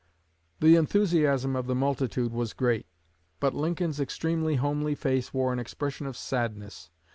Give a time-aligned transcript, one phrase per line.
[0.61, 2.87] The enthusiasm of the multitude was great;
[3.39, 6.89] but Lincoln's extremely homely face wore an expression of sadness.